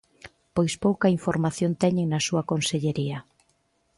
[0.55, 3.19] Pois pouca información teñen na súa Consellería.